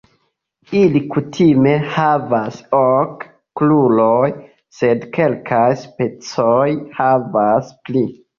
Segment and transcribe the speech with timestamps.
[0.77, 3.27] Ili kutime havas ok
[3.61, 4.31] kruroj,
[4.79, 6.67] sed kelkaj specoj
[7.03, 8.05] havas pli.